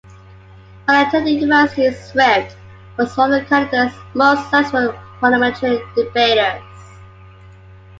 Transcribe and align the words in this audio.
While 0.87 1.05
attending 1.05 1.35
university, 1.41 1.91
Swift 1.95 2.57
was 2.97 3.15
one 3.15 3.31
of 3.33 3.45
Canada's 3.47 3.93
most 4.15 4.39
successful 4.41 4.95
parliamentary 5.19 5.79
debaters. 5.95 6.65